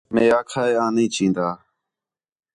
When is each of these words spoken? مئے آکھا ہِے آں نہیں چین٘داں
مئے 0.13 0.25
آکھا 0.39 0.61
ہِے 0.67 0.73
آں 0.83 0.91
نہیں 0.95 1.13
چین٘داں 1.15 1.53